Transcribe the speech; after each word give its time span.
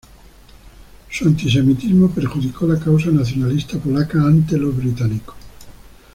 Su 1.11 1.27
antisemitismo 1.27 2.09
perjudicó 2.09 2.65
la 2.65 2.79
causa 2.79 3.11
nacionalista 3.11 3.77
polaca 3.77 4.17
ante 4.19 4.57
los 4.57 4.75
británicos. 4.75 5.35